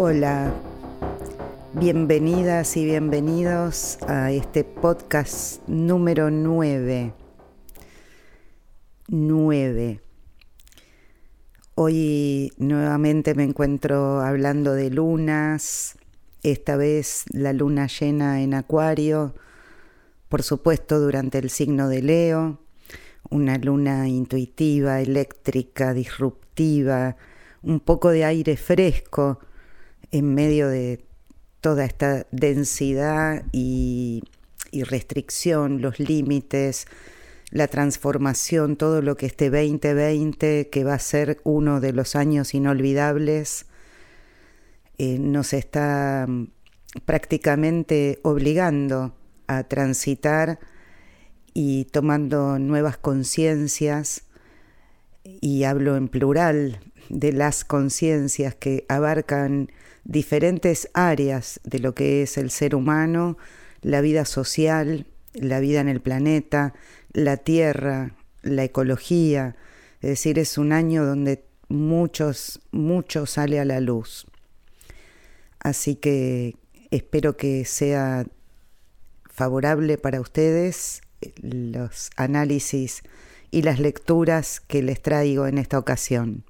Hola, 0.00 0.54
bienvenidas 1.72 2.76
y 2.76 2.84
bienvenidos 2.84 3.98
a 4.06 4.30
este 4.30 4.62
podcast 4.62 5.60
número 5.66 6.30
9. 6.30 7.12
9. 9.08 10.00
Hoy 11.74 12.52
nuevamente 12.58 13.34
me 13.34 13.42
encuentro 13.42 14.20
hablando 14.20 14.74
de 14.74 14.90
lunas, 14.90 15.98
esta 16.44 16.76
vez 16.76 17.24
la 17.32 17.52
luna 17.52 17.88
llena 17.88 18.40
en 18.40 18.54
Acuario, 18.54 19.34
por 20.28 20.44
supuesto 20.44 21.00
durante 21.00 21.38
el 21.38 21.50
signo 21.50 21.88
de 21.88 22.02
Leo, 22.02 22.60
una 23.30 23.58
luna 23.58 24.06
intuitiva, 24.06 25.00
eléctrica, 25.00 25.92
disruptiva, 25.92 27.16
un 27.64 27.80
poco 27.80 28.10
de 28.10 28.24
aire 28.24 28.56
fresco 28.56 29.40
en 30.10 30.34
medio 30.34 30.68
de 30.68 31.04
toda 31.60 31.84
esta 31.84 32.26
densidad 32.30 33.44
y, 33.52 34.22
restricción, 34.72 35.80
los 35.80 35.98
límites, 35.98 36.86
la 37.50 37.68
transformación, 37.68 38.76
todo 38.76 39.02
lo 39.02 39.16
que 39.16 39.26
este 39.26 39.50
2020, 39.50 40.68
que 40.70 40.84
va 40.84 40.94
a 40.94 40.98
ser 40.98 41.40
uno 41.44 41.80
de 41.80 41.92
los 41.92 42.14
años 42.16 42.54
inolvidables, 42.54 43.66
eh, 44.98 45.18
nos 45.18 45.52
está 45.52 46.26
mm, 46.28 46.48
prácticamente 47.04 48.18
obligando 48.22 49.14
a 49.46 49.64
transitar 49.64 50.58
y 51.54 51.86
tomando 51.86 52.58
nuevas 52.58 52.98
conciencias, 52.98 54.24
y 55.24 55.64
hablo 55.64 55.96
en 55.96 56.08
plural 56.08 56.80
de 57.08 57.32
las 57.32 57.64
conciencias 57.64 58.54
que 58.54 58.84
abarcan 58.88 59.70
diferentes 60.04 60.88
áreas 60.94 61.60
de 61.64 61.78
lo 61.78 61.94
que 61.94 62.22
es 62.22 62.38
el 62.38 62.50
ser 62.50 62.74
humano, 62.74 63.36
la 63.82 64.00
vida 64.00 64.24
social, 64.24 65.06
la 65.34 65.60
vida 65.60 65.80
en 65.80 65.88
el 65.88 66.00
planeta, 66.00 66.74
la 67.12 67.36
tierra, 67.36 68.14
la 68.42 68.64
ecología. 68.64 69.56
Es 70.00 70.10
decir, 70.10 70.38
es 70.38 70.58
un 70.58 70.72
año 70.72 71.04
donde 71.04 71.44
muchos, 71.68 72.60
mucho 72.70 73.26
sale 73.26 73.60
a 73.60 73.64
la 73.64 73.80
luz. 73.80 74.26
Así 75.60 75.96
que 75.96 76.56
espero 76.90 77.36
que 77.36 77.64
sea 77.64 78.26
favorable 79.28 79.98
para 79.98 80.20
ustedes 80.20 81.02
los 81.40 82.10
análisis 82.16 83.02
y 83.50 83.62
las 83.62 83.80
lecturas 83.80 84.60
que 84.60 84.82
les 84.82 85.00
traigo 85.02 85.46
en 85.46 85.58
esta 85.58 85.78
ocasión. 85.78 86.44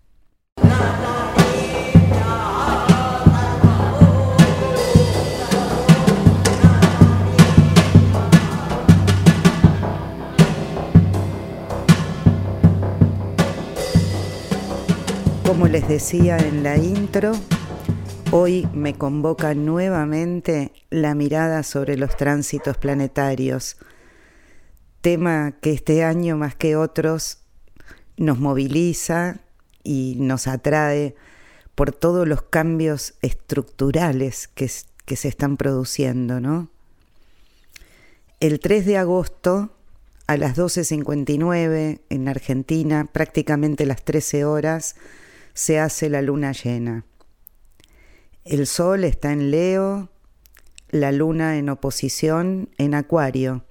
Como 15.48 15.66
les 15.66 15.88
decía 15.88 16.36
en 16.36 16.62
la 16.62 16.76
intro, 16.76 17.32
hoy 18.32 18.68
me 18.74 18.92
convoca 18.92 19.54
nuevamente 19.54 20.72
la 20.90 21.14
mirada 21.14 21.62
sobre 21.62 21.96
los 21.96 22.18
tránsitos 22.18 22.76
planetarios, 22.76 23.78
tema 25.00 25.54
que 25.62 25.72
este 25.72 26.04
año 26.04 26.36
más 26.36 26.54
que 26.54 26.76
otros 26.76 27.38
nos 28.18 28.38
moviliza 28.38 29.40
y 29.82 30.16
nos 30.18 30.46
atrae 30.48 31.14
por 31.74 31.92
todos 31.92 32.28
los 32.28 32.42
cambios 32.42 33.14
estructurales 33.22 34.48
que, 34.48 34.68
se 34.68 35.28
están 35.28 35.56
produciendo, 35.56 36.42
¿no? 36.42 36.68
El 38.40 38.60
3 38.60 38.84
de 38.84 38.98
agosto 38.98 39.70
a 40.26 40.36
las 40.36 40.58
12.59 40.58 42.00
en 42.10 42.28
Argentina, 42.28 43.08
prácticamente 43.10 43.86
las 43.86 44.04
13 44.04 44.44
horas, 44.44 44.94
se 45.58 45.80
hace 45.80 46.08
la 46.08 46.22
luna 46.22 46.52
llena. 46.52 47.04
El 48.44 48.64
sol 48.68 49.02
está 49.02 49.32
en 49.32 49.50
Leo, 49.50 50.08
la 50.88 51.10
luna 51.10 51.58
en 51.58 51.68
oposición 51.68 52.68
en 52.78 52.94
Acuario, 52.94 53.64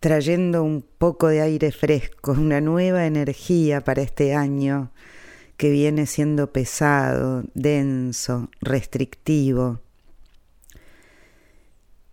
trayendo 0.00 0.64
un 0.64 0.82
poco 0.82 1.28
de 1.28 1.42
aire 1.42 1.70
fresco, 1.70 2.32
una 2.32 2.60
nueva 2.60 3.06
energía 3.06 3.82
para 3.82 4.02
este 4.02 4.34
año 4.34 4.90
que 5.56 5.70
viene 5.70 6.06
siendo 6.06 6.52
pesado, 6.52 7.44
denso, 7.54 8.50
restrictivo. 8.60 9.78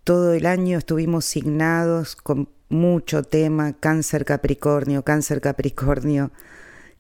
Todo 0.04 0.34
el 0.34 0.46
año 0.46 0.78
estuvimos 0.78 1.26
signados 1.26 2.16
con 2.16 2.48
mucho 2.70 3.24
tema, 3.24 3.74
cáncer 3.74 4.24
Capricornio, 4.24 5.02
cáncer 5.04 5.42
Capricornio, 5.42 6.32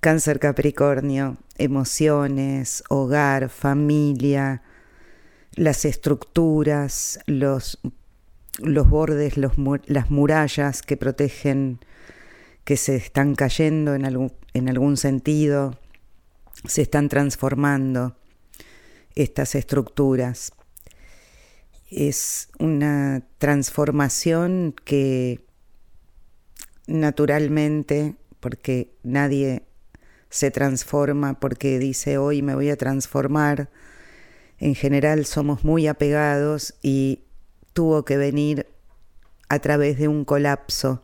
Cáncer 0.04 0.38
Capricornio, 0.38 1.38
emociones, 1.58 2.84
hogar, 2.90 3.48
familia, 3.48 4.62
las 5.56 5.86
estructuras, 5.86 7.22
los, 7.26 7.80
los 8.58 8.90
bordes, 8.90 9.36
las 9.38 10.12
murallas 10.12 10.82
que 10.82 10.98
protegen, 10.98 11.80
que 12.66 12.76
se 12.76 12.98
están 12.98 13.34
cayendo 13.34 13.96
en 13.96 14.04
algún, 14.04 14.34
en 14.54 14.68
algún 14.68 14.98
sentido, 14.98 15.80
se 16.66 16.82
están 16.82 17.08
transformando 17.08 18.18
estas 19.16 19.56
estructuras. 19.56 20.52
Es 21.90 22.50
una 22.60 23.24
transformación 23.38 24.76
que 24.84 25.46
naturalmente, 26.88 28.16
porque 28.42 28.98
nadie 29.04 29.64
se 30.34 30.50
transforma 30.50 31.40
porque 31.40 31.78
dice 31.78 32.18
hoy 32.18 32.42
me 32.42 32.56
voy 32.56 32.72
a 32.72 32.76
transformar. 32.76 33.70
En 34.58 34.74
general 34.74 35.28
somos 35.28 35.64
muy 35.64 35.86
apegados 35.86 36.74
y 36.82 37.20
tuvo 37.74 38.04
que 38.04 38.18
venir 38.18 38.66
a 39.48 39.60
través 39.60 40.00
de 40.00 40.08
un 40.08 40.26
colapso. 40.26 41.04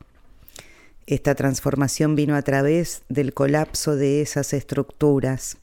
Esta 1.06 1.36
transformación 1.36 2.16
vino 2.16 2.36
a 2.36 2.42
través 2.42 3.04
del 3.08 3.36
colapso 3.36 3.96
de 3.96 4.24
esas 4.24 4.52
estructuras 4.52 5.58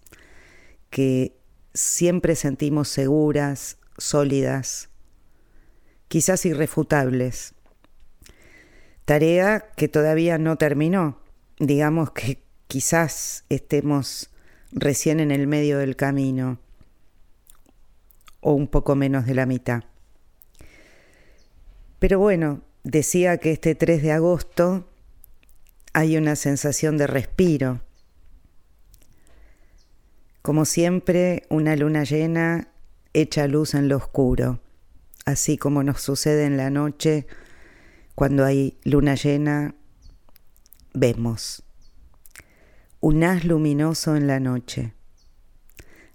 que 0.89 1.37
siempre 1.75 2.37
sentimos 2.37 2.89
seguras, 2.89 3.79
sólidas, 3.99 4.91
quizás 6.07 6.47
irrefutables. 6.47 7.55
Tarea 9.07 9.73
que 9.77 9.89
todavía 9.89 10.39
no 10.39 10.57
terminó. 10.57 11.19
Digamos 11.59 12.13
que 12.13 12.46
quizás 12.67 13.45
estemos 13.49 14.31
recién 14.73 15.21
en 15.21 15.31
el 15.31 15.47
medio 15.47 15.79
del 15.79 15.97
camino 15.97 16.59
o 18.41 18.53
un 18.53 18.69
poco 18.69 18.95
menos 18.95 19.27
de 19.27 19.35
la 19.35 19.47
mitad. 19.47 19.85
Pero 21.99 22.19
bueno, 22.19 22.63
decía 22.85 23.39
que 23.39 23.53
este 23.53 23.75
3 23.75 24.03
de 24.03 24.13
agosto 24.13 24.89
hay 25.93 26.17
una 26.17 26.37
sensación 26.37 26.99
de 26.99 27.07
respiro. 27.07 27.81
Como 30.43 30.65
siempre, 30.65 31.45
una 31.49 31.75
luna 31.75 32.05
llena 32.05 32.69
echa 33.15 33.49
luz 33.49 33.75
en 33.75 33.89
lo 33.89 33.97
oscuro, 33.97 34.61
así 35.25 35.57
como 35.57 35.83
nos 35.83 36.03
sucede 36.03 36.45
en 36.45 36.57
la 36.57 36.71
noche 36.71 37.27
cuando 38.17 38.47
hay 38.47 38.79
luna 38.83 39.15
llena, 39.15 39.75
vemos 40.95 41.66
un 43.01 43.25
haz 43.25 43.45
luminoso 43.45 44.17
en 44.17 44.27
la 44.27 44.41
noche, 44.41 44.95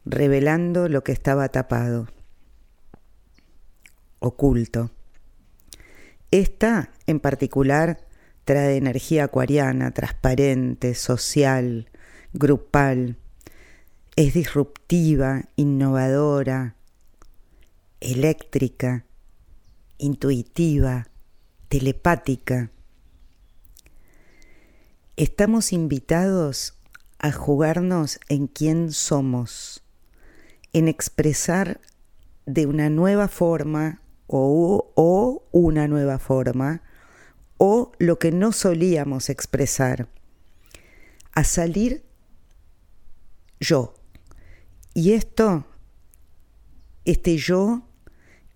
revelando 0.05 0.89
lo 0.89 1.03
que 1.03 1.11
estaba 1.11 1.49
tapado, 1.49 2.07
oculto. 4.19 4.91
Esta, 6.31 6.91
en 7.07 7.19
particular, 7.19 8.07
trae 8.45 8.77
energía 8.77 9.25
acuariana, 9.25 9.91
transparente, 9.91 10.95
social, 10.95 11.89
grupal. 12.33 13.17
Es 14.15 14.33
disruptiva, 14.33 15.45
innovadora, 15.55 16.75
eléctrica, 17.99 19.05
intuitiva, 19.97 21.07
telepática. 21.69 22.71
Estamos 25.21 25.71
invitados 25.71 26.73
a 27.19 27.31
jugarnos 27.31 28.19
en 28.27 28.47
quién 28.47 28.91
somos, 28.91 29.83
en 30.73 30.87
expresar 30.87 31.79
de 32.47 32.65
una 32.65 32.89
nueva 32.89 33.27
forma 33.27 34.01
o, 34.25 34.91
o, 34.95 35.43
una 35.51 35.87
nueva 35.87 36.17
forma 36.17 36.81
o 37.59 37.91
lo 37.99 38.17
que 38.17 38.31
no 38.31 38.51
solíamos 38.51 39.29
expresar, 39.29 40.07
a 41.33 41.43
salir 41.43 42.03
yo. 43.59 43.93
Y 44.95 45.11
esto 45.11 45.67
este 47.05 47.37
yo 47.37 47.83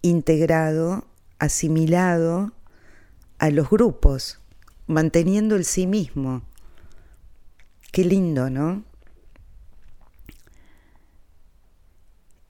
integrado, 0.02 1.06
asimilado 1.38 2.54
a 3.38 3.52
los 3.52 3.70
grupos, 3.70 4.40
manteniendo 4.88 5.56
el 5.56 5.64
sí 5.64 5.86
mismo. 5.86 6.42
Qué 7.96 8.04
lindo, 8.04 8.50
¿no? 8.50 8.84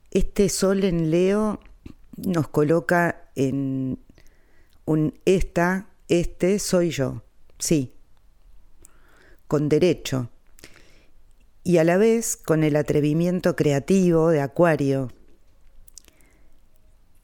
Este 0.09 0.49
sol 0.49 0.83
en 0.83 1.11
Leo 1.11 1.59
nos 2.17 2.47
coloca 2.47 3.29
en 3.35 3.99
un 4.85 5.19
esta, 5.25 5.87
este 6.07 6.57
soy 6.57 6.89
yo, 6.89 7.21
sí, 7.59 7.93
con 9.47 9.69
derecho, 9.69 10.31
y 11.63 11.77
a 11.77 11.83
la 11.83 11.97
vez 11.97 12.37
con 12.37 12.63
el 12.63 12.75
atrevimiento 12.75 13.55
creativo 13.55 14.29
de 14.29 14.41
Acuario. 14.41 15.11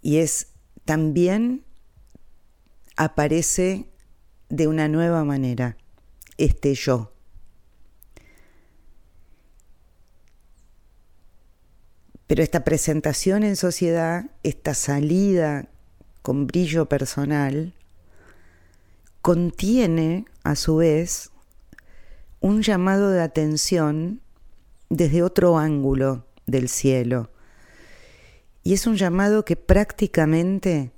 Y 0.03 0.17
es 0.17 0.50
también 0.85 1.65
aparece 2.97 3.89
de 4.50 4.67
una 4.67 4.88
nueva 4.88 5.24
manera 5.24 5.75
este 6.38 6.75
yo. 6.75 7.10
Pero 12.31 12.43
esta 12.43 12.63
presentación 12.63 13.43
en 13.43 13.57
sociedad, 13.57 14.27
esta 14.43 14.73
salida 14.73 15.67
con 16.21 16.47
brillo 16.47 16.85
personal, 16.87 17.73
contiene 19.21 20.23
a 20.45 20.55
su 20.55 20.77
vez 20.77 21.31
un 22.39 22.61
llamado 22.61 23.09
de 23.09 23.21
atención 23.21 24.21
desde 24.89 25.23
otro 25.23 25.57
ángulo 25.57 26.25
del 26.45 26.69
cielo. 26.69 27.31
Y 28.63 28.75
es 28.75 28.87
un 28.87 28.95
llamado 28.95 29.43
que 29.43 29.57
prácticamente 29.57 30.93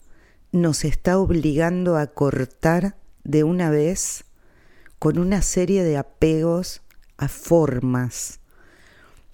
nos 0.51 0.85
está 0.85 1.18
obligando 1.18 1.97
a 1.97 2.06
cortar 2.06 2.95
de 3.24 3.44
una 3.44 3.71
vez 3.71 4.25
con 5.00 5.18
una 5.18 5.41
serie 5.41 5.83
de 5.83 5.97
apegos 5.97 6.83
a 7.18 7.27
formas, 7.27 8.39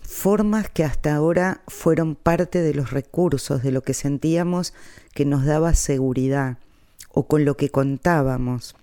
formas 0.10 0.72
que 0.72 0.84
hasta 0.84 1.14
ahora 1.14 1.62
fueron 1.68 2.16
parte 2.16 2.64
de 2.64 2.74
los 2.74 2.90
recursos, 2.90 3.62
de 3.62 3.72
lo 3.72 3.84
que 3.84 3.94
sentíamos 3.94 4.74
que 5.14 5.24
nos 5.24 5.46
daba 5.46 5.76
seguridad 5.76 6.58
o 7.12 7.28
con 7.28 7.46
lo 7.46 7.56
que 7.56 7.70
contábamos. 7.70 8.76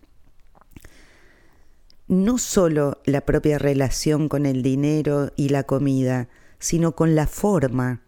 No 2.07 2.39
solo 2.39 3.01
la 3.05 3.23
propia 3.23 3.59
relación 3.59 4.29
con 4.29 4.47
el 4.47 4.63
dinero 4.63 5.33
y 5.35 5.49
la 5.49 5.65
comida, 5.65 6.29
sino 6.61 6.93
con 6.93 7.17
la 7.17 7.27
forma. 7.27 8.03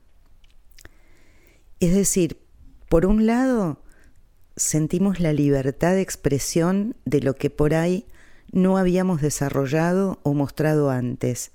Es 1.80 1.92
decir, 1.94 2.40
por 2.88 3.04
un 3.04 3.26
lado, 3.26 3.82
sentimos 4.54 5.18
la 5.18 5.32
libertad 5.32 5.94
de 5.94 6.02
expresión 6.02 6.94
de 7.04 7.20
lo 7.20 7.34
que 7.34 7.50
por 7.50 7.74
ahí 7.74 8.06
no 8.52 8.78
habíamos 8.78 9.20
desarrollado 9.20 10.20
o 10.22 10.34
mostrado 10.34 10.88
antes. 10.90 11.50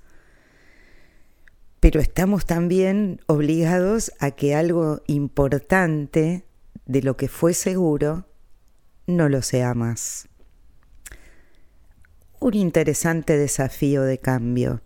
Pero 1.83 1.99
estamos 1.99 2.45
también 2.45 3.19
obligados 3.27 4.13
a 4.21 4.31
que 4.31 4.55
algo 4.55 5.01
importante 5.05 6.45
de 6.85 7.01
lo 7.01 7.17
que 7.17 7.27
fue 7.27 7.53
seguro 7.53 8.25
no 9.05 9.27
lo 9.27 9.41
sea 9.41 9.73
más. 9.73 10.29
Un 12.39 12.53
interesante 12.53 13.35
desafío 13.35 14.03
de 14.03 14.17
cambio. 14.17 14.81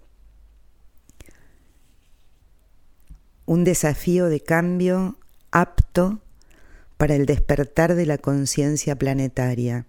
Un 3.45 3.63
desafío 3.63 4.25
de 4.25 4.39
cambio 4.39 5.19
apto 5.51 6.19
para 6.97 7.13
el 7.13 7.27
despertar 7.27 7.93
de 7.93 8.07
la 8.07 8.17
conciencia 8.17 8.95
planetaria. 8.95 9.85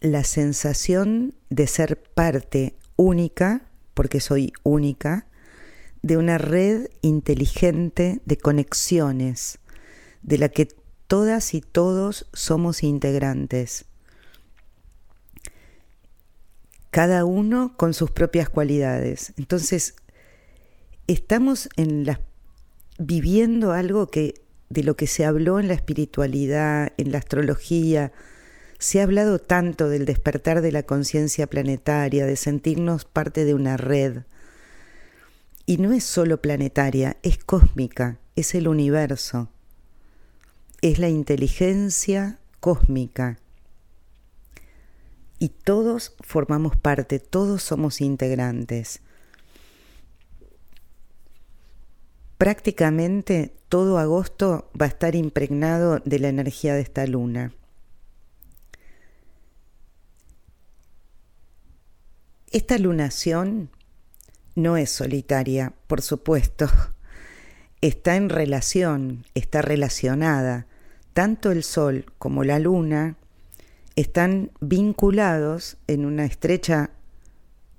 La 0.00 0.24
sensación 0.24 1.36
de 1.50 1.68
ser 1.68 2.02
parte 2.02 2.74
única, 2.96 3.67
porque 3.98 4.20
soy 4.20 4.52
única, 4.62 5.26
de 6.02 6.18
una 6.18 6.38
red 6.38 6.86
inteligente 7.02 8.20
de 8.26 8.36
conexiones, 8.36 9.58
de 10.22 10.38
la 10.38 10.50
que 10.50 10.68
todas 11.08 11.52
y 11.52 11.62
todos 11.62 12.28
somos 12.32 12.84
integrantes. 12.84 13.86
Cada 16.90 17.24
uno 17.24 17.74
con 17.76 17.92
sus 17.92 18.12
propias 18.12 18.48
cualidades. 18.48 19.32
Entonces, 19.36 19.96
estamos 21.08 21.68
en 21.76 22.06
las 22.06 22.20
viviendo 23.00 23.72
algo 23.72 24.06
que 24.06 24.42
de 24.68 24.84
lo 24.84 24.94
que 24.94 25.08
se 25.08 25.24
habló 25.24 25.58
en 25.58 25.66
la 25.66 25.74
espiritualidad, 25.74 26.92
en 26.98 27.10
la 27.10 27.18
astrología, 27.18 28.12
se 28.78 29.00
ha 29.00 29.04
hablado 29.04 29.38
tanto 29.38 29.88
del 29.88 30.04
despertar 30.04 30.60
de 30.60 30.72
la 30.72 30.82
conciencia 30.82 31.46
planetaria, 31.46 32.26
de 32.26 32.36
sentirnos 32.36 33.04
parte 33.04 33.44
de 33.44 33.54
una 33.54 33.76
red. 33.76 34.22
Y 35.66 35.78
no 35.78 35.92
es 35.92 36.04
solo 36.04 36.40
planetaria, 36.40 37.16
es 37.22 37.38
cósmica, 37.38 38.18
es 38.36 38.54
el 38.54 38.68
universo, 38.68 39.50
es 40.80 40.98
la 40.98 41.08
inteligencia 41.08 42.38
cósmica. 42.60 43.38
Y 45.38 45.50
todos 45.50 46.14
formamos 46.20 46.76
parte, 46.76 47.18
todos 47.18 47.62
somos 47.62 48.00
integrantes. 48.00 49.02
prácticamente 52.38 53.52
todo 53.68 53.98
agosto 53.98 54.70
va 54.80 54.86
a 54.86 54.88
estar 54.88 55.14
impregnado 55.14 55.98
de 56.04 56.20
la 56.20 56.28
energía 56.28 56.74
de 56.74 56.80
esta 56.80 57.06
luna. 57.06 57.52
Esta 62.58 62.76
lunación 62.76 63.70
no 64.56 64.76
es 64.76 64.90
solitaria, 64.90 65.74
por 65.86 66.02
supuesto. 66.02 66.66
Está 67.82 68.16
en 68.16 68.30
relación, 68.30 69.24
está 69.36 69.62
relacionada. 69.62 70.66
Tanto 71.12 71.52
el 71.52 71.62
Sol 71.62 72.06
como 72.18 72.42
la 72.42 72.58
Luna 72.58 73.14
están 73.94 74.50
vinculados 74.60 75.76
en 75.86 76.04
una 76.04 76.24
estrecha 76.24 76.90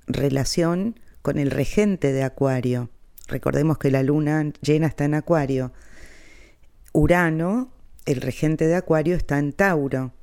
relación 0.07 0.97
con 1.23 1.39
el 1.39 1.51
regente 1.51 2.13
de 2.13 2.23
Acuario. 2.23 2.89
Recordemos 3.27 3.79
que 3.79 3.91
la 3.91 4.01
luna 4.01 4.49
llena 4.61 4.87
está 4.87 5.03
en 5.03 5.15
Acuario. 5.15 5.73
Urano, 6.93 7.73
el 8.05 8.21
regente 8.21 8.65
de 8.65 8.75
Acuario, 8.75 9.17
está 9.17 9.39
en 9.39 9.51
Tauro. 9.51 10.13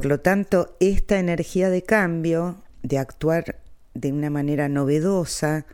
Por 0.00 0.06
lo 0.06 0.20
tanto, 0.20 0.78
esta 0.80 1.18
energía 1.18 1.68
de 1.68 1.82
cambio, 1.82 2.62
de 2.82 2.96
actuar 2.96 3.60
de 3.92 4.14
una 4.14 4.30
manera 4.30 4.66
novedosa, 4.70 5.66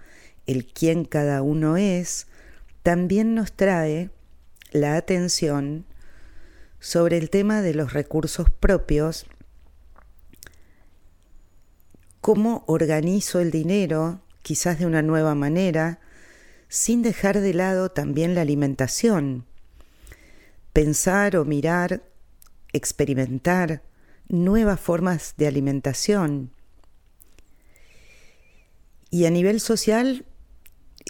el 0.48 0.66
quién 0.66 1.04
cada 1.04 1.42
uno 1.42 1.76
es, 1.76 2.26
también 2.82 3.36
nos 3.36 3.52
trae 3.52 4.10
la 4.72 4.96
atención 4.96 5.84
sobre 6.80 7.18
el 7.18 7.30
tema 7.30 7.62
de 7.62 7.74
los 7.74 7.92
recursos 7.92 8.50
propios, 8.50 9.26
cómo 12.20 12.64
organizo 12.66 13.38
el 13.38 13.52
dinero 13.52 14.22
quizás 14.42 14.80
de 14.80 14.86
una 14.86 15.02
nueva 15.02 15.36
manera, 15.36 16.00
sin 16.68 17.02
dejar 17.02 17.40
de 17.40 17.54
lado 17.54 17.92
también 17.92 18.34
la 18.34 18.40
alimentación. 18.40 19.44
Pensar 20.72 21.36
o 21.36 21.44
mirar, 21.44 22.02
experimentar 22.72 23.82
nuevas 24.28 24.80
formas 24.80 25.34
de 25.36 25.46
alimentación. 25.46 26.50
Y 29.10 29.26
a 29.26 29.30
nivel 29.30 29.60
social, 29.60 30.24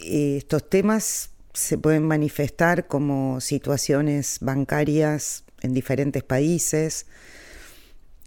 eh, 0.04 0.36
estos 0.36 0.68
temas 0.68 1.30
se 1.52 1.78
pueden 1.78 2.06
manifestar 2.06 2.86
como 2.86 3.40
situaciones 3.40 4.38
bancarias 4.40 5.44
en 5.62 5.72
diferentes 5.72 6.22
países 6.22 7.06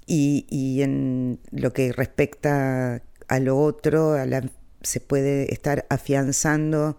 y, 0.07 0.47
y 0.49 0.81
en 0.81 1.39
lo 1.51 1.71
que 1.71 1.91
respecta 1.91 3.03
a 3.27 3.39
lo 3.39 3.57
otro, 3.59 4.15
se 4.81 4.99
puede 4.99 5.53
estar 5.53 5.85
afianzando 5.89 6.97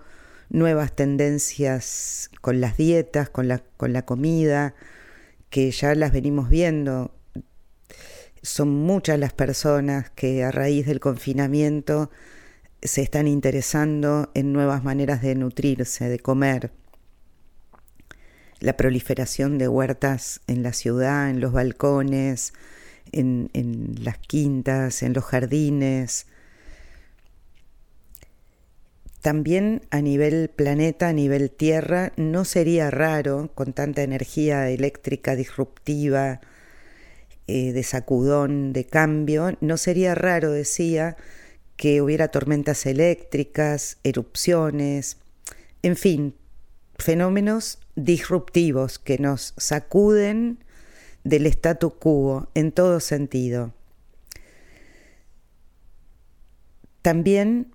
nuevas 0.49 0.95
tendencias 0.95 2.31
con 2.41 2.61
las 2.61 2.77
dietas, 2.77 3.29
con 3.29 3.49
la, 3.49 3.63
con 3.77 3.93
la 3.93 4.03
comida, 4.07 4.75
que 5.51 5.71
ya 5.73 5.95
las 5.95 6.13
venimos 6.13 6.49
viendo. 6.49 7.13
Son 8.43 8.69
muchas 8.69 9.19
las 9.19 9.33
personas 9.33 10.11
que 10.11 10.45
a 10.45 10.51
raíz 10.51 10.87
del 10.87 11.01
confinamiento 11.01 12.11
se 12.83 13.03
están 13.03 13.29
interesando 13.29 14.31
en 14.35 14.53
nuevas 14.53 14.83
maneras 14.83 15.21
de 15.23 15.35
nutrirse, 15.35 16.09
de 16.09 16.19
comer. 16.19 16.73
La 18.59 18.77
proliferación 18.77 19.59
de 19.59 19.69
huertas 19.69 20.41
en 20.47 20.63
la 20.63 20.73
ciudad, 20.73 21.31
en 21.31 21.41
los 21.41 21.53
balcones, 21.53 22.55
en, 23.13 23.51
en 23.53 23.97
las 24.05 24.19
quintas, 24.19 25.03
en 25.03 25.13
los 25.13 25.25
jardines, 25.25 26.27
también 29.21 29.83
a 29.91 30.01
nivel 30.01 30.49
planeta, 30.49 31.09
a 31.09 31.13
nivel 31.13 31.51
Tierra, 31.51 32.13
no 32.17 32.47
sería 32.47 32.91
raro, 32.91 33.51
con 33.55 33.75
tanta 33.75 34.03
energía 34.03 34.71
eléctrica 34.71 35.37
disruptiva, 35.37 36.41
eh, 37.51 37.73
de 37.73 37.83
sacudón, 37.83 38.73
de 38.73 38.85
cambio, 38.85 39.57
no 39.61 39.77
sería 39.77 40.15
raro, 40.15 40.51
decía, 40.53 41.17
que 41.77 42.03
hubiera 42.03 42.29
tormentas 42.29 42.87
eléctricas, 42.87 43.99
erupciones, 44.05 45.17
en 45.83 45.97
fin, 45.97 46.35
fenómenos 46.99 47.79
disruptivos 47.97 48.99
que 48.99 49.19
nos 49.19 49.55
sacuden 49.57 50.63
del 51.25 51.47
statu 51.47 51.99
quo 51.99 52.49
en 52.55 52.73
todo 52.73 53.01
sentido. 53.01 53.73
También, 57.03 57.73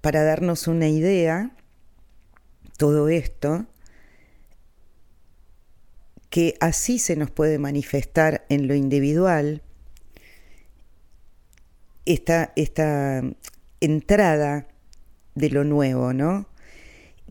para 0.00 0.22
darnos 0.22 0.68
una 0.68 0.88
idea, 0.88 1.50
todo 2.76 3.08
esto, 3.08 3.66
que 6.30 6.54
así 6.60 6.98
se 6.98 7.16
nos 7.16 7.30
puede 7.30 7.58
manifestar 7.58 8.46
en 8.48 8.68
lo 8.68 8.74
individual, 8.74 9.62
esta, 12.06 12.52
esta 12.56 13.22
entrada 13.80 14.68
de 15.34 15.50
lo 15.50 15.64
nuevo, 15.64 16.12
¿no? 16.12 16.48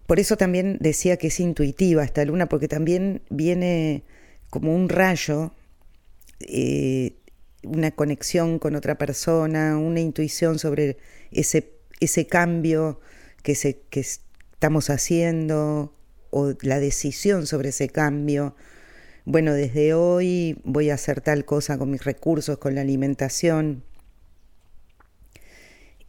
Por 0.05 0.19
eso 0.19 0.37
también 0.37 0.77
decía 0.79 1.17
que 1.17 1.27
es 1.27 1.39
intuitiva 1.39 2.03
esta 2.03 2.25
luna, 2.25 2.47
porque 2.49 2.67
también 2.67 3.21
viene 3.29 4.03
como 4.49 4.75
un 4.75 4.89
rayo, 4.89 5.53
eh, 6.39 7.13
una 7.63 7.91
conexión 7.91 8.59
con 8.59 8.75
otra 8.75 8.97
persona, 8.97 9.77
una 9.77 9.99
intuición 9.99 10.59
sobre 10.59 10.97
ese, 11.31 11.73
ese 11.99 12.25
cambio 12.25 12.99
que, 13.43 13.55
se, 13.55 13.81
que 13.89 13.99
estamos 13.99 14.89
haciendo 14.89 15.93
o 16.31 16.53
la 16.61 16.79
decisión 16.79 17.45
sobre 17.45 17.69
ese 17.69 17.89
cambio. 17.89 18.55
Bueno, 19.25 19.53
desde 19.53 19.93
hoy 19.93 20.59
voy 20.63 20.89
a 20.89 20.95
hacer 20.95 21.21
tal 21.21 21.45
cosa 21.45 21.77
con 21.77 21.91
mis 21.91 22.03
recursos, 22.03 22.57
con 22.57 22.75
la 22.75 22.81
alimentación. 22.81 23.83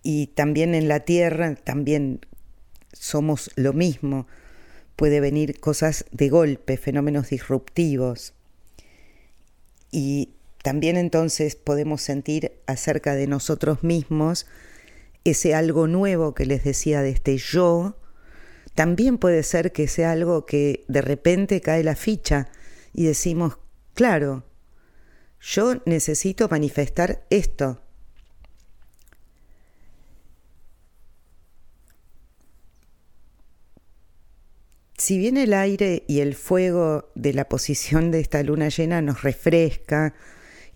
Y 0.03 0.29
también 0.29 0.75
en 0.75 0.89
la 0.89 1.01
tierra, 1.01 1.55
también 1.57 2.21
somos 2.93 3.51
lo 3.57 3.73
mismo. 3.73 4.27
Puede 4.97 5.21
venir 5.21 5.61
cosas 5.61 6.05
de 6.13 6.29
golpe, 6.29 6.77
fenómenos 6.77 7.31
disruptivos. 7.31 8.33
Y 9.91 10.31
también 10.63 10.97
entonces 10.97 11.57
podemos 11.57 12.03
sentir 12.03 12.53
acerca 12.67 13.15
de 13.15 13.27
nosotros 13.27 13.83
mismos 13.83 14.47
ese 15.25 15.55
algo 15.55 15.87
nuevo 15.87 16.35
que 16.35 16.47
les 16.47 16.65
decía 16.65 17.03
de 17.03 17.11
este 17.11 17.37
yo. 17.37 17.97
También 18.75 19.19
puede 19.19 19.43
ser 19.43 19.73
que 19.73 19.89
sea 19.89 20.13
algo 20.13 20.47
que 20.47 20.85
de 20.89 21.03
repente 21.03 21.61
cae 21.61 21.83
la 21.83 21.97
ficha 21.97 22.51
y 22.93 23.05
decimos, 23.05 23.59
claro, 23.95 24.45
yo 25.41 25.77
necesito 25.87 26.49
manifestar 26.49 27.27
esto 27.31 27.83
si 35.01 35.17
bien 35.17 35.39
el 35.39 35.55
aire 35.55 36.05
y 36.09 36.21
el 36.21 36.35
fuego 36.35 37.11
de 37.15 37.33
la 37.33 37.49
posición 37.49 38.11
de 38.11 38.21
esta 38.21 38.43
luna 38.43 38.69
llena 38.69 39.01
nos 39.01 39.23
refresca 39.23 40.15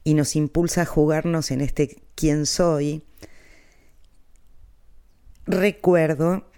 y 0.02 0.14
nos 0.14 0.34
impulsa 0.34 0.82
a 0.82 0.86
jugarnos 0.86 1.50
en 1.50 1.60
este 1.60 2.02
quién 2.14 2.46
soy, 2.46 3.04
recuerdo 5.44 6.50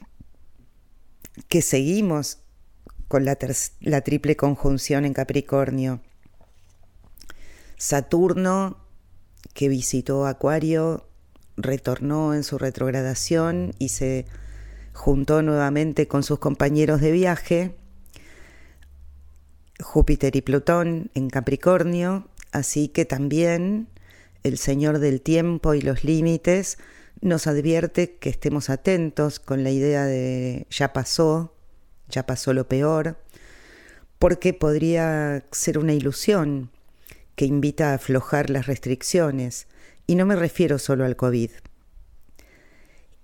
que 1.48 1.60
seguimos 1.60 2.38
con 3.08 3.24
la, 3.24 3.36
triple 3.36 4.36
conjunción 4.36 5.04
en 5.04 5.12
Capricornio. 5.12 6.00
Saturno, 7.76 8.78
que 9.54 9.68
visitó 9.68 10.26
Acuario, 10.26 11.06
retornó 11.56 12.34
en 12.34 12.42
su 12.42 12.58
retrogradación 12.58 13.74
y 13.78 13.90
se 13.90 14.26
juntó 14.92 15.42
nuevamente 15.42 16.08
con 16.08 16.22
sus 16.22 16.38
compañeros 16.38 17.00
de 17.00 17.12
viaje, 17.12 17.76
Júpiter 19.78 20.34
y 20.36 20.42
Plutón 20.42 21.10
en 21.14 21.28
Capricornio, 21.28 22.28
así 22.50 22.88
que 22.88 23.04
también 23.04 23.88
el 24.42 24.58
Señor 24.58 24.98
del 24.98 25.20
tiempo 25.20 25.74
y 25.74 25.82
los 25.82 26.02
límites 26.02 26.78
nos 27.20 27.46
advierte 27.46 28.16
que 28.16 28.30
estemos 28.30 28.70
atentos 28.70 29.38
con 29.38 29.64
la 29.64 29.70
idea 29.70 30.04
de 30.06 30.66
ya 30.70 30.92
pasó, 30.92 31.55
ya 32.08 32.26
pasó 32.26 32.52
lo 32.52 32.68
peor, 32.68 33.16
porque 34.18 34.52
podría 34.52 35.44
ser 35.52 35.78
una 35.78 35.92
ilusión 35.92 36.70
que 37.34 37.44
invita 37.44 37.90
a 37.90 37.94
aflojar 37.94 38.50
las 38.50 38.66
restricciones, 38.66 39.66
y 40.06 40.14
no 40.14 40.24
me 40.24 40.36
refiero 40.36 40.78
solo 40.78 41.04
al 41.04 41.16
COVID 41.16 41.50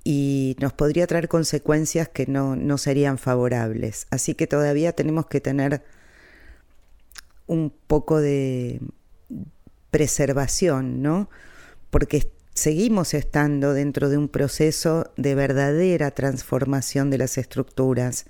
y 0.04 0.56
nos 0.60 0.72
podría 0.72 1.06
traer 1.06 1.28
consecuencias 1.28 2.08
que 2.08 2.26
no, 2.26 2.56
no 2.56 2.78
serían 2.78 3.18
favorables. 3.18 4.06
Así 4.10 4.34
que 4.34 4.46
todavía 4.46 4.92
tenemos 4.92 5.26
que 5.26 5.40
tener 5.40 5.82
un 7.46 7.72
poco 7.86 8.20
de 8.20 8.80
preservación, 9.90 11.02
¿no? 11.02 11.30
Porque 11.90 12.32
seguimos 12.54 13.14
estando 13.14 13.74
dentro 13.74 14.08
de 14.08 14.16
un 14.16 14.28
proceso 14.28 15.12
de 15.16 15.34
verdadera 15.34 16.10
transformación 16.10 17.10
de 17.10 17.18
las 17.18 17.38
estructuras 17.38 18.26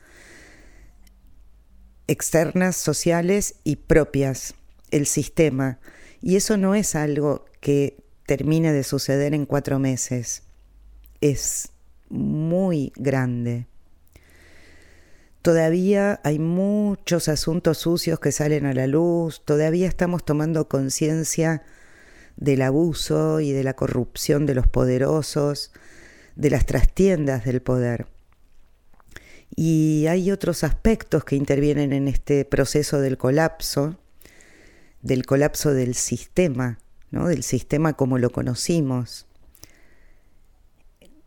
externas, 2.08 2.76
sociales 2.76 3.56
y 3.64 3.76
propias, 3.76 4.54
el 4.90 5.06
sistema. 5.06 5.78
Y 6.20 6.36
eso 6.36 6.56
no 6.56 6.74
es 6.74 6.94
algo 6.94 7.44
que 7.60 7.96
termine 8.26 8.72
de 8.72 8.84
suceder 8.84 9.34
en 9.34 9.46
cuatro 9.46 9.78
meses 9.78 10.42
es 11.22 11.70
muy 12.10 12.92
grande. 12.96 13.66
Todavía 15.40 16.20
hay 16.22 16.38
muchos 16.38 17.28
asuntos 17.28 17.78
sucios 17.78 18.20
que 18.20 18.30
salen 18.30 18.66
a 18.66 18.74
la 18.74 18.86
luz, 18.86 19.42
todavía 19.44 19.88
estamos 19.88 20.24
tomando 20.24 20.68
conciencia 20.68 21.62
del 22.36 22.62
abuso 22.62 23.40
y 23.40 23.52
de 23.52 23.64
la 23.64 23.74
corrupción 23.74 24.46
de 24.46 24.54
los 24.54 24.66
poderosos, 24.66 25.72
de 26.36 26.50
las 26.50 26.66
trastiendas 26.66 27.44
del 27.44 27.62
poder. 27.62 28.06
Y 29.54 30.06
hay 30.08 30.30
otros 30.30 30.64
aspectos 30.64 31.24
que 31.24 31.36
intervienen 31.36 31.92
en 31.92 32.08
este 32.08 32.44
proceso 32.44 33.00
del 33.00 33.18
colapso, 33.18 33.98
del 35.02 35.26
colapso 35.26 35.74
del 35.74 35.94
sistema, 35.94 36.78
¿no? 37.10 37.28
del 37.28 37.42
sistema 37.42 37.92
como 37.94 38.18
lo 38.18 38.30
conocimos 38.30 39.26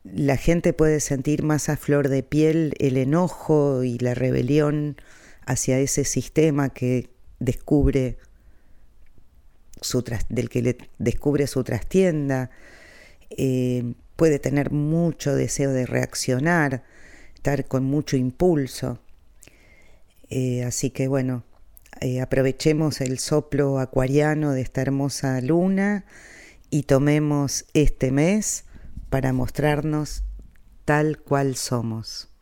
la 0.06 0.38
gente 0.38 0.72
puede 0.74 1.00
sentir 1.00 1.44
más 1.44 1.68
a 1.68 1.78
flor 1.78 2.10
de 2.10 2.22
piel 2.22 2.74
el 2.80 2.98
enojo 2.98 3.84
y 3.84 3.98
la 3.98 4.14
rebelión 4.14 4.98
hacia 5.46 5.80
ese 5.80 6.04
sistema 6.04 6.70
que 6.70 7.10
descubre 7.40 8.18
su 9.82 10.04
del 10.30 10.50
que 10.50 10.62
le 10.62 10.78
descubre 11.00 11.48
su 11.48 11.64
trastienda, 11.64 12.50
eh, 13.30 13.94
puede 14.16 14.40
tener 14.40 14.72
mucho 14.72 15.36
deseo 15.36 15.72
de 15.72 15.86
reaccionar, 15.86 16.84
con 17.68 17.84
mucho 17.84 18.18
impulso. 18.18 19.00
Eh, 20.30 20.64
así 20.64 20.90
que 20.90 21.08
bueno, 21.08 21.44
eh, 22.02 22.22
aprovechemos 22.22 23.02
el 23.02 23.20
soplo 23.20 23.80
acuariano 23.80 24.52
de 24.52 24.62
esta 24.62 24.82
hermosa 24.82 25.40
luna 25.42 26.06
y 26.72 26.84
tomemos 26.84 27.66
este 27.74 28.12
mes 28.12 28.66
para 29.10 29.32
mostrarnos 29.32 30.24
tal 30.86 31.20
cual 31.20 31.56
somos. 31.56 32.35